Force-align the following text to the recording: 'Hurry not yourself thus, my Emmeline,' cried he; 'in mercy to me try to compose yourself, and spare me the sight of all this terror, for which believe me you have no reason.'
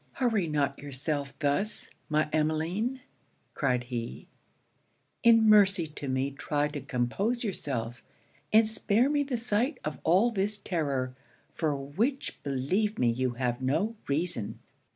'Hurry 0.13 0.47
not 0.47 0.79
yourself 0.79 1.37
thus, 1.37 1.91
my 2.09 2.27
Emmeline,' 2.33 3.01
cried 3.53 3.83
he; 3.83 4.27
'in 5.21 5.47
mercy 5.47 5.85
to 5.85 6.07
me 6.07 6.31
try 6.31 6.67
to 6.69 6.81
compose 6.81 7.43
yourself, 7.43 8.03
and 8.51 8.67
spare 8.67 9.11
me 9.11 9.21
the 9.21 9.37
sight 9.37 9.77
of 9.85 9.99
all 10.03 10.31
this 10.31 10.57
terror, 10.57 11.13
for 11.53 11.75
which 11.75 12.41
believe 12.41 12.97
me 12.97 13.11
you 13.11 13.33
have 13.35 13.61
no 13.61 13.95
reason.' 14.07 14.57